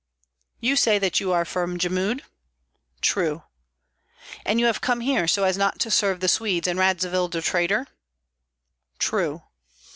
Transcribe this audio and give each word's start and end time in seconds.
"You 0.59 0.75
say 0.77 0.97
that 0.97 1.19
you 1.19 1.31
are 1.31 1.45
from 1.45 1.77
Jmud?" 1.77 2.23
"True." 3.01 3.43
"And 4.43 4.59
you 4.59 4.65
have 4.65 4.81
come 4.81 5.01
here 5.01 5.27
so 5.27 5.43
as 5.43 5.57
not 5.57 5.77
to 5.81 5.91
serve 5.91 6.21
the 6.21 6.27
Swedes 6.27 6.67
and 6.67 6.79
Radzivill 6.79 7.27
the 7.29 7.39
traitor?" 7.39 7.85
"True." 8.97 9.43